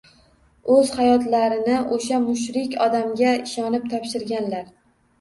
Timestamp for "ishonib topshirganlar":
3.47-4.71